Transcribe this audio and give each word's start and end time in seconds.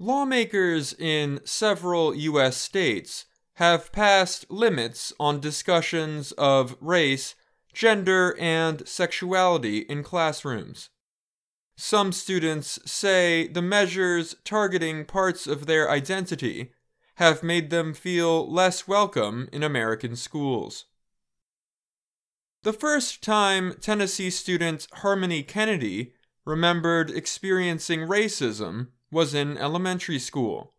Lawmakers 0.00 0.92
in 0.92 1.40
several 1.44 2.14
U.S. 2.14 2.56
states 2.56 3.26
have 3.54 3.90
passed 3.90 4.48
limits 4.48 5.12
on 5.18 5.40
discussions 5.40 6.30
of 6.32 6.76
race, 6.80 7.34
gender, 7.72 8.36
and 8.38 8.86
sexuality 8.86 9.78
in 9.78 10.04
classrooms. 10.04 10.90
Some 11.76 12.12
students 12.12 12.78
say 12.88 13.48
the 13.48 13.62
measures 13.62 14.36
targeting 14.44 15.04
parts 15.04 15.48
of 15.48 15.66
their 15.66 15.90
identity 15.90 16.72
have 17.16 17.42
made 17.42 17.70
them 17.70 17.92
feel 17.92 18.48
less 18.48 18.86
welcome 18.86 19.48
in 19.52 19.64
American 19.64 20.14
schools. 20.14 20.84
The 22.62 22.72
first 22.72 23.20
time 23.20 23.74
Tennessee 23.80 24.30
student 24.30 24.86
Harmony 24.92 25.42
Kennedy 25.42 26.14
remembered 26.44 27.10
experiencing 27.10 28.00
racism 28.00 28.88
was 29.10 29.34
in 29.34 29.56
elementary 29.56 30.18
school. 30.18 30.74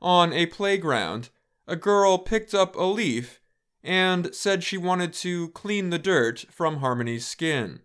On 0.00 0.32
a 0.32 0.46
playground, 0.46 1.30
a 1.66 1.76
girl 1.76 2.18
picked 2.18 2.54
up 2.54 2.76
a 2.76 2.84
leaf 2.84 3.40
and 3.82 4.34
said 4.34 4.62
she 4.62 4.76
wanted 4.76 5.12
to 5.12 5.48
clean 5.50 5.90
the 5.90 5.98
dirt 5.98 6.44
from 6.50 6.78
Harmony's 6.78 7.26
skin. 7.26 7.80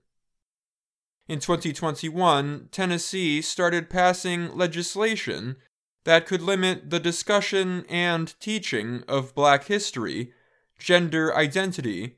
In 1.28 1.40
2021, 1.40 2.70
Tennessee 2.72 3.42
started 3.42 3.90
passing 3.90 4.56
legislation 4.58 5.58
that 6.04 6.26
could 6.26 6.42
limit 6.42 6.90
the 6.90 7.00
discussion 7.00 7.86
and 7.88 8.38
teaching 8.40 9.04
of 9.08 9.36
black 9.36 9.66
history, 9.66 10.34
gender 10.80 11.36
identity, 11.36 12.18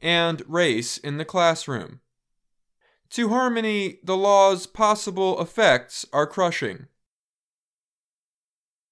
and 0.00 0.42
race 0.48 0.96
in 0.98 1.18
the 1.18 1.24
classroom. 1.24 2.00
To 3.10 3.30
Harmony, 3.30 4.00
the 4.04 4.16
law's 4.16 4.66
possible 4.66 5.40
effects 5.40 6.04
are 6.12 6.26
crushing. 6.26 6.86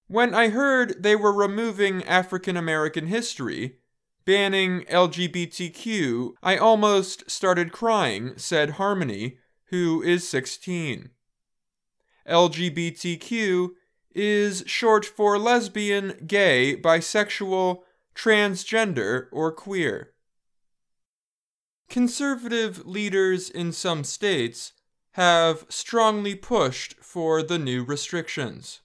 When 0.08 0.34
I 0.34 0.48
heard 0.48 1.02
they 1.02 1.16
were 1.16 1.32
removing 1.32 2.04
African 2.04 2.56
American 2.56 3.08
history, 3.08 3.78
banning 4.24 4.82
LGBTQ, 4.84 6.32
I 6.42 6.56
almost 6.56 7.30
started 7.30 7.72
crying, 7.72 8.34
said 8.36 8.70
Harmony, 8.70 9.38
who 9.66 10.02
is 10.02 10.28
16. 10.28 11.10
LGBTQ 12.28 13.70
is 14.14 14.64
short 14.66 15.04
for 15.04 15.38
lesbian, 15.38 16.24
gay, 16.26 16.76
bisexual, 16.76 17.82
transgender, 18.14 19.26
or 19.30 19.52
queer. 19.52 20.12
Conservative 21.88 22.86
leaders 22.86 23.48
in 23.48 23.72
some 23.72 24.04
states 24.04 24.72
have 25.12 25.64
strongly 25.68 26.34
pushed 26.34 26.94
for 27.00 27.42
the 27.42 27.58
new 27.58 27.82
restrictions. 27.82 28.80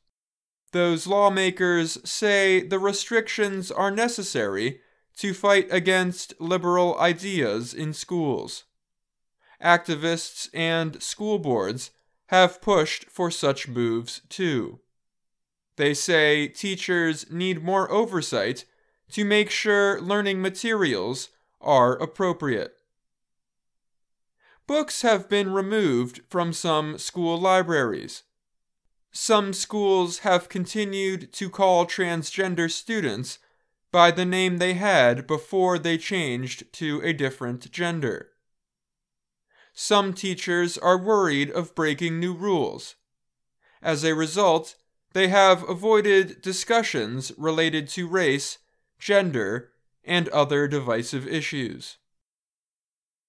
Those 0.71 1.07
lawmakers 1.07 1.97
say 2.09 2.61
the 2.61 2.79
restrictions 2.79 3.69
are 3.71 3.91
necessary 3.91 4.79
to 5.17 5.33
fight 5.33 5.67
against 5.69 6.39
liberal 6.39 6.97
ideas 6.97 7.73
in 7.73 7.93
schools. 7.93 8.63
Activists 9.61 10.49
and 10.53 11.03
school 11.03 11.37
boards 11.37 11.91
have 12.27 12.61
pushed 12.61 13.05
for 13.09 13.29
such 13.29 13.67
moves 13.67 14.21
too. 14.29 14.79
They 15.75 15.93
say 15.93 16.47
teachers 16.47 17.29
need 17.29 17.63
more 17.63 17.91
oversight 17.91 18.65
to 19.11 19.25
make 19.25 19.49
sure 19.49 19.99
learning 19.99 20.41
materials 20.41 21.29
are 21.59 21.93
appropriate. 21.93 22.80
Books 24.71 25.01
have 25.01 25.27
been 25.27 25.51
removed 25.51 26.21
from 26.29 26.53
some 26.53 26.97
school 26.97 27.37
libraries 27.37 28.23
some 29.11 29.51
schools 29.51 30.19
have 30.19 30.47
continued 30.47 31.33
to 31.33 31.49
call 31.49 31.85
transgender 31.85 32.71
students 32.71 33.39
by 33.91 34.11
the 34.11 34.23
name 34.23 34.59
they 34.59 34.75
had 34.75 35.27
before 35.27 35.77
they 35.77 35.97
changed 35.97 36.71
to 36.71 37.01
a 37.03 37.11
different 37.11 37.69
gender. 37.69 38.29
Some 39.73 40.13
teachers 40.13 40.77
are 40.77 40.97
worried 40.97 41.51
of 41.51 41.75
breaking 41.75 42.21
new 42.21 42.33
rules. 42.33 42.95
As 43.81 44.05
a 44.05 44.15
result, 44.15 44.75
they 45.11 45.27
have 45.27 45.67
avoided 45.67 46.41
discussions 46.41 47.33
related 47.37 47.89
to 47.89 48.07
race, 48.07 48.59
gender, 48.97 49.73
and 50.05 50.29
other 50.29 50.65
divisive 50.69 51.27
issues. 51.27 51.97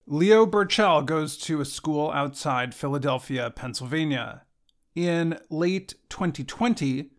Leo 0.07 0.47
Burchell 0.47 1.03
goes 1.03 1.37
to 1.39 1.61
a 1.61 1.65
school 1.65 2.11
outside 2.11 2.75
Philadelphia, 2.75 3.51
Pennsylvania 3.51 4.43
in 4.95 5.39
late 5.49 5.95
2020, 6.09 7.11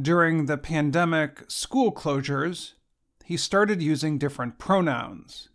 during 0.00 0.46
the 0.46 0.58
pandemic 0.58 1.44
school 1.48 1.92
closures, 1.92 2.72
he 3.24 3.36
started 3.36 3.82
using 3.82 4.18
different 4.18 4.58
pronouns. 4.58 5.48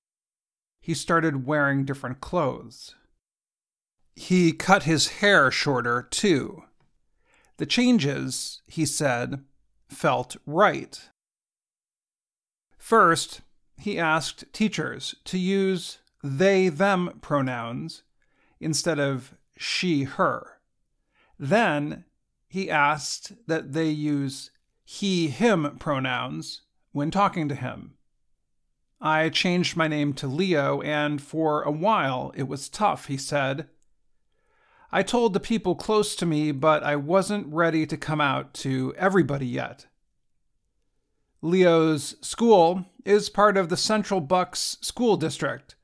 He 0.82 0.94
started 0.94 1.46
wearing 1.46 1.86
different 1.86 2.22
clothes. 2.22 2.96
He 4.16 4.52
cut 4.52 4.84
his 4.84 5.20
hair 5.20 5.52
shorter, 5.52 6.08
too. 6.10 6.64
The 7.58 7.66
changes, 7.66 8.62
he 8.66 8.86
said, 8.86 9.44
felt 9.90 10.38
right. 10.46 11.10
First, 12.78 13.42
he 13.78 14.00
asked 14.00 14.46
teachers 14.54 15.16
to 15.26 15.38
use 15.38 16.00
they 16.24 16.70
them 16.70 17.20
pronouns 17.22 18.04
instead 18.60 19.00
of 19.00 19.34
she 19.58 20.04
her. 20.04 20.60
Then 21.40 22.06
he 22.48 22.70
asked 22.70 23.34
that 23.48 23.74
they 23.74 23.90
use 23.90 24.52
he 24.84 25.30
him 25.30 25.78
pronouns 25.80 26.62
when 26.92 27.12
talking 27.12 27.48
to 27.48 27.56
him. 27.56 27.94
I 29.00 29.30
changed 29.30 29.76
my 29.76 29.88
name 29.88 30.14
to 30.14 30.28
Leo, 30.28 30.82
and 30.82 31.22
for 31.22 31.64
a 31.64 31.72
while 31.72 32.32
it 32.36 32.48
was 32.48 32.70
tough, 32.70 33.08
he 33.08 33.18
said. 33.18 33.68
I 34.92 35.02
told 35.02 35.34
the 35.34 35.40
people 35.40 35.76
close 35.76 36.16
to 36.18 36.26
me, 36.26 36.52
but 36.52 36.84
I 36.84 36.98
wasn't 36.98 37.48
ready 37.48 37.88
to 37.88 37.98
come 37.98 38.22
out 38.22 38.54
to 38.56 38.94
everybody 38.98 39.48
yet. 39.48 39.88
Leo's 41.42 42.16
school 42.22 42.86
is 43.06 43.30
part 43.30 43.58
of 43.58 43.70
the 43.70 43.78
Central 43.78 44.22
Bucks 44.22 44.78
School 44.82 45.18
District. 45.18 45.76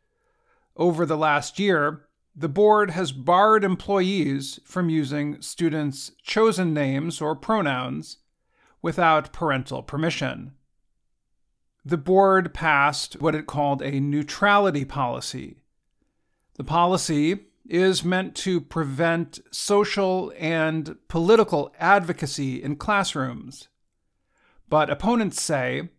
Over 0.78 1.08
the 1.08 1.18
last 1.18 1.58
year, 1.58 2.04
the 2.36 2.48
board 2.48 2.92
has 2.92 3.12
barred 3.12 3.64
employees 3.64 4.60
from 4.64 4.92
using 4.92 5.42
students' 5.42 6.12
chosen 6.22 6.72
names 6.72 7.20
or 7.20 7.36
pronouns 7.36 8.18
without 8.82 9.34
parental 9.34 9.82
permission. 9.82 10.54
The 11.84 11.98
board 11.98 12.54
passed 12.54 13.20
what 13.20 13.34
it 13.34 13.48
called 13.48 13.82
a 13.82 14.00
neutrality 14.00 14.86
policy. 14.86 15.58
The 16.58 16.64
policy 16.64 17.46
is 17.68 18.06
meant 18.06 18.36
to 18.36 18.62
prevent 18.62 19.40
social 19.52 20.32
and 20.38 20.96
political 21.08 21.74
advocacy 21.80 22.62
in 22.62 22.76
classrooms. 22.76 23.68
But 24.70 24.92
opponents 24.92 25.42
say 25.42 25.90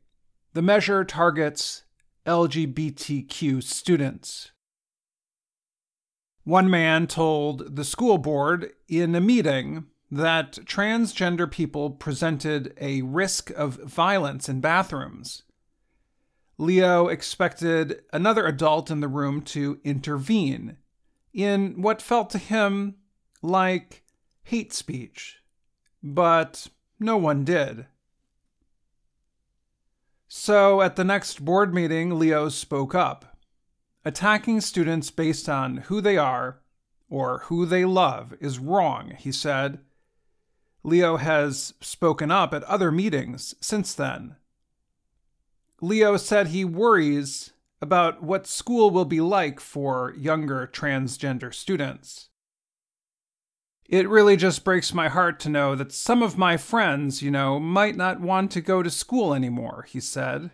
the 0.53 0.63
measure 0.63 1.05
targets 1.05 1.83
LGBTQ 2.27 3.63
students. 3.63 4.53
One 6.49 6.71
man 6.71 7.07
told 7.07 7.77
the 7.77 7.85
school 7.85 8.17
board 8.17 8.73
in 8.89 9.15
a 9.15 9.21
meeting 9.21 9.85
that 10.11 10.53
transgender 10.65 11.51
people 11.51 11.91
presented 11.91 12.73
a 12.81 13.03
risk 13.03 13.51
of 13.51 13.75
violence 13.75 14.49
in 14.49 14.63
bathrooms. 14.63 15.43
Leo 16.57 17.09
expected 17.09 18.01
another 18.15 18.47
adult 18.47 18.91
in 18.91 19.01
the 19.01 19.09
room 19.09 19.43
to 19.43 19.79
intervene 19.85 20.79
in 21.35 21.83
what 21.83 22.01
felt 22.01 22.31
to 22.31 22.39
him 22.39 22.95
like 23.43 24.03
hate 24.45 24.73
speech, 24.73 25.43
but 26.03 26.69
no 26.99 27.19
one 27.19 27.45
did. 27.45 27.85
So 30.29 30.81
at 30.81 30.97
the 30.97 31.05
next 31.05 31.45
board 31.45 31.75
meeting, 31.75 32.19
Leo 32.19 32.49
spoke 32.49 32.95
up. 32.95 33.28
Attacking 34.09 34.63
students 34.63 35.11
based 35.11 35.51
on 35.51 35.77
who 35.89 36.01
they 36.01 36.17
are 36.17 36.63
or 37.11 37.41
who 37.41 37.67
they 37.67 37.85
love 37.85 38.33
is 38.41 38.59
wrong, 38.59 39.13
he 39.19 39.31
said. 39.31 39.81
Leo 40.83 41.19
has 41.19 41.75
spoken 41.83 42.31
up 42.31 42.55
at 42.55 42.65
other 42.65 42.91
meetings 42.91 43.55
since 43.61 43.93
then. 43.93 44.37
Leo 45.83 46.17
said 46.17 46.47
he 46.47 46.65
worries 46.65 47.53
about 47.83 48.23
what 48.23 48.47
school 48.47 48.91
will 48.91 49.05
be 49.05 49.21
like 49.21 49.61
for 49.61 50.15
younger 50.17 50.67
transgender 50.67 51.53
students. 51.53 52.31
It 53.85 54.09
really 54.09 54.39
just 54.39 54.65
breaks 54.65 54.95
my 54.95 55.09
heart 55.09 55.39
to 55.41 55.51
know 55.51 55.75
that 55.75 55.93
some 55.93 56.23
of 56.23 56.39
my 56.39 56.57
friends, 56.57 57.21
you 57.21 57.31
know, 57.31 57.61
might 57.61 57.95
not 57.95 58.23
want 58.23 58.53
to 58.53 58.63
go 58.63 58.83
to 58.83 58.89
school 58.89 59.35
anymore, 59.35 59.85
he 59.87 60.01
said. 60.01 60.53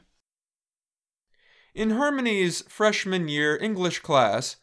In 1.74 1.90
Harmony's 1.90 2.62
freshman 2.68 3.26
year 3.26 3.58
English 3.60 3.98
class, 3.98 4.56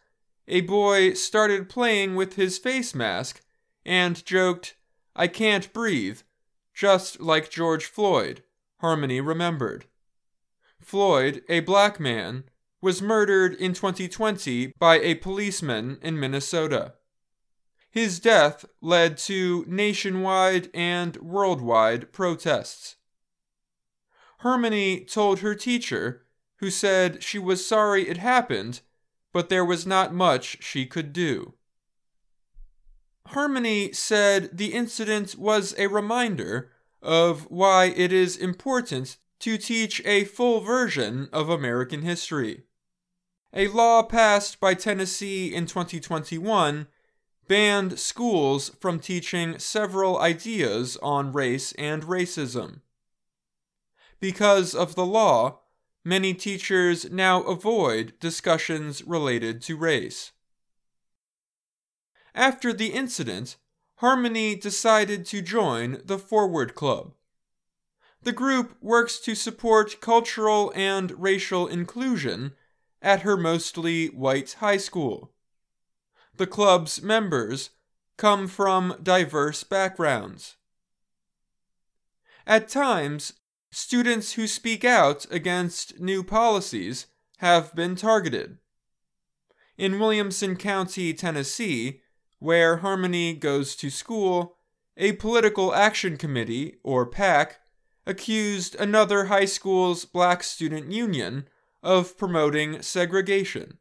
a 0.48 0.62
boy 0.62 1.14
started 1.14 1.68
playing 1.68 2.16
with 2.16 2.36
his 2.36 2.58
face 2.58 2.96
mask 2.96 3.42
and 3.86 4.24
joked, 4.26 4.78
I 5.14 5.28
can't 5.28 5.74
breathe, 5.74 6.22
just 6.74 7.20
like 7.20 7.50
George 7.50 7.86
Floyd, 7.86 8.44
Harmony 8.80 9.20
remembered. 9.20 9.88
Floyd, 10.80 11.44
a 11.50 11.60
black 11.60 12.00
man, 12.00 12.46
was 12.82 13.02
murdered 13.02 13.56
in 13.56 13.74
2020 13.74 14.74
by 14.80 14.98
a 15.00 15.16
policeman 15.16 16.00
in 16.02 16.18
Minnesota. 16.18 16.94
His 17.92 18.22
death 18.22 18.64
led 18.80 19.18
to 19.20 19.66
nationwide 19.68 20.70
and 20.74 21.18
worldwide 21.18 22.14
protests. 22.14 22.96
Harmony 24.40 25.04
told 25.04 25.40
her 25.40 25.54
teacher, 25.54 26.26
who 26.62 26.70
said 26.70 27.24
she 27.24 27.40
was 27.40 27.66
sorry 27.66 28.08
it 28.08 28.18
happened, 28.18 28.82
but 29.34 29.50
there 29.50 29.66
was 29.66 29.86
not 29.86 30.14
much 30.14 30.64
she 30.64 30.86
could 30.86 31.12
do. 31.12 31.56
Harmony 33.28 33.92
said 33.92 34.56
the 34.56 34.74
incident 34.74 35.36
was 35.38 35.74
a 35.80 35.88
reminder 35.88 36.70
of 37.02 37.50
why 37.50 37.86
it 37.86 38.14
is 38.14 38.38
important 38.38 39.18
to 39.40 39.58
teach 39.58 40.04
a 40.06 40.24
full 40.24 40.60
version 40.60 41.28
of 41.34 41.50
American 41.50 42.04
history. 42.04 42.62
A 43.54 43.68
law 43.68 44.04
passed 44.04 44.60
by 44.60 44.76
Tennessee 44.76 45.52
in 45.54 45.66
2021 45.66 46.88
banned 47.48 47.98
schools 47.98 48.70
from 48.80 49.00
teaching 49.00 49.58
several 49.58 50.20
ideas 50.20 50.96
on 51.02 51.34
race 51.34 51.72
and 51.74 52.04
racism. 52.04 52.82
Because 54.20 54.76
of 54.76 54.94
the 54.94 55.06
law, 55.06 55.61
many 56.04 56.34
teachers 56.34 57.10
now 57.12 57.42
avoid 57.44 58.14
discussions 58.20 59.04
related 59.04 59.62
to 59.62 59.78
race. 59.78 60.32
After 62.34 62.74
the 62.74 62.88
incident, 62.88 63.58
Harmony 64.02 64.56
decided 64.56 65.28
to 65.28 65.44
join 65.44 66.02
the 66.04 66.18
Forward 66.18 66.74
Club. 66.74 67.14
The 68.24 68.32
group 68.32 68.76
works 68.82 69.20
to 69.20 69.36
support 69.36 70.02
cultural 70.02 70.72
and 70.76 71.12
racial 71.22 71.68
inclusion 71.68 72.54
at 73.00 73.22
her 73.22 73.38
mostly 73.38 74.08
white 74.08 74.54
high 74.54 74.78
school. 74.78 75.32
The 76.38 76.48
club's 76.48 77.02
members 77.04 77.72
come 78.18 78.48
from 78.48 78.96
diverse 79.04 79.64
backgrounds. 79.64 80.56
At 82.48 82.70
times, 82.70 83.34
students 83.72 84.34
who 84.34 84.48
speak 84.48 84.84
out 84.84 85.26
against 85.32 86.00
new 86.00 86.24
policies 86.24 87.08
have 87.38 87.74
been 87.74 87.96
targeted. 87.96 88.58
In 89.78 90.00
Williamson 90.00 90.56
County, 90.56 91.14
Tennessee, 91.14 92.02
where 92.40 92.78
Harmony 92.78 93.34
goes 93.34 93.76
to 93.78 93.90
school, 93.90 94.58
a 94.98 95.14
political 95.14 95.74
action 95.74 96.18
committee, 96.18 96.76
or 96.84 97.06
PAC, 97.06 97.60
accused 98.06 98.76
another 98.76 99.26
high 99.26 99.46
school's 99.46 100.06
black 100.06 100.44
student 100.44 100.92
union 100.92 101.48
of 101.82 102.18
promoting 102.18 102.82
segregation. 102.82 103.78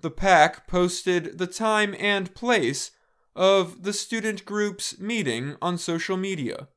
The 0.00 0.10
PAC 0.10 0.66
posted 0.66 1.38
the 1.38 1.46
time 1.46 1.94
and 1.98 2.34
place 2.34 2.92
of 3.36 3.82
the 3.82 3.92
student 3.92 4.44
group's 4.44 4.98
meeting 4.98 5.56
on 5.60 5.76
social 5.76 6.16
media. 6.16 6.68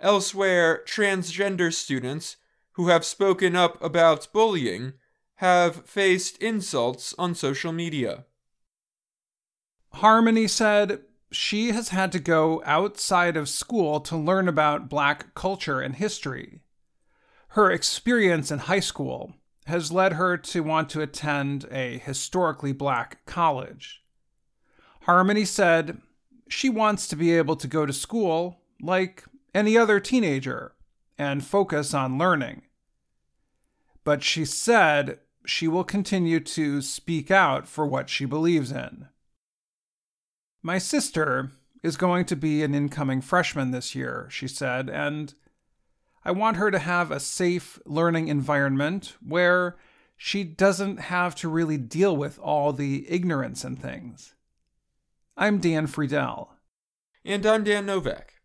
Elsewhere, 0.00 0.82
transgender 0.86 1.72
students 1.72 2.36
who 2.72 2.88
have 2.88 3.04
spoken 3.04 3.56
up 3.56 3.82
about 3.82 4.28
bullying 4.32 4.94
have 5.36 5.86
faced 5.86 6.40
insults 6.42 7.14
on 7.18 7.34
social 7.34 7.72
media. 7.72 8.24
Harmony 9.94 10.46
said 10.46 11.00
she 11.32 11.72
has 11.72 11.88
had 11.88 12.12
to 12.12 12.18
go 12.18 12.62
outside 12.64 13.36
of 13.36 13.48
school 13.48 14.00
to 14.00 14.16
learn 14.16 14.48
about 14.48 14.88
black 14.88 15.34
culture 15.34 15.80
and 15.80 15.96
history. 15.96 16.60
Her 17.48 17.70
experience 17.70 18.50
in 18.50 18.60
high 18.60 18.80
school 18.80 19.34
has 19.66 19.90
led 19.90 20.12
her 20.12 20.36
to 20.36 20.62
want 20.62 20.90
to 20.90 21.00
attend 21.00 21.66
a 21.70 21.98
historically 21.98 22.72
black 22.72 23.24
college. 23.26 24.02
Harmony 25.02 25.44
said 25.44 26.00
she 26.48 26.68
wants 26.68 27.08
to 27.08 27.16
be 27.16 27.32
able 27.32 27.56
to 27.56 27.66
go 27.66 27.86
to 27.86 27.92
school 27.92 28.60
like 28.80 29.24
any 29.56 29.74
other 29.78 29.98
teenager 29.98 30.74
and 31.16 31.42
focus 31.42 31.94
on 31.94 32.18
learning. 32.18 32.60
But 34.04 34.22
she 34.22 34.44
said 34.44 35.18
she 35.46 35.66
will 35.66 35.82
continue 35.82 36.40
to 36.40 36.82
speak 36.82 37.30
out 37.30 37.66
for 37.66 37.86
what 37.86 38.10
she 38.10 38.26
believes 38.26 38.70
in. 38.70 39.08
My 40.62 40.76
sister 40.76 41.52
is 41.82 41.96
going 41.96 42.26
to 42.26 42.36
be 42.36 42.62
an 42.62 42.74
incoming 42.74 43.22
freshman 43.22 43.70
this 43.70 43.94
year, 43.94 44.26
she 44.30 44.46
said, 44.46 44.90
and 44.90 45.32
I 46.22 46.32
want 46.32 46.58
her 46.58 46.70
to 46.70 46.78
have 46.78 47.10
a 47.10 47.18
safe 47.18 47.80
learning 47.86 48.28
environment 48.28 49.16
where 49.26 49.76
she 50.18 50.44
doesn't 50.44 50.98
have 50.98 51.34
to 51.36 51.48
really 51.48 51.78
deal 51.78 52.14
with 52.14 52.38
all 52.40 52.74
the 52.74 53.10
ignorance 53.10 53.64
and 53.64 53.80
things. 53.80 54.34
I'm 55.34 55.60
Dan 55.60 55.86
Friedell. 55.86 56.48
And 57.24 57.46
I'm 57.46 57.64
Dan 57.64 57.86
Novak. 57.86 58.35